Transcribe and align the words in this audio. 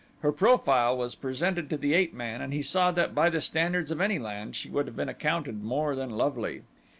Her 0.21 0.31
profile 0.31 0.97
was 0.97 1.13
presented 1.13 1.69
to 1.69 1.77
the 1.77 1.93
ape 1.93 2.11
man 2.15 2.41
and 2.41 2.51
he 2.51 2.63
saw 2.63 2.89
that 2.89 3.13
by 3.13 3.29
the 3.29 3.39
standards 3.39 3.91
of 3.91 4.01
any 4.01 4.17
land 4.17 4.55
she 4.55 4.67
would 4.67 4.87
have 4.87 4.95
been 4.95 5.09
accounted 5.09 5.63
more 5.63 5.95
than 5.95 6.09
lovely. 6.09 6.63